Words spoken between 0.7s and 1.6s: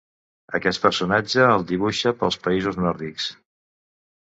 personatge